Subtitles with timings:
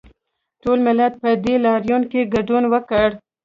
[0.61, 3.09] ټول ملت په دې لاریون کې ګډون وکړ